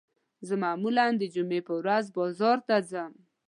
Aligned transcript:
زه 0.47 0.53
معمولاً 0.63 1.05
د 1.17 1.23
جمعې 1.35 1.59
په 1.67 1.73
ورځ 1.79 2.05
بازار 2.17 2.57
ته 2.67 2.75
ځم 2.89 3.11